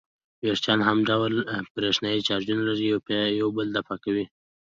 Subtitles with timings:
[0.43, 1.39] وېښتان همډوله
[1.75, 3.01] برېښنايي چارج لري او
[3.41, 4.25] یو بل دفع کوي.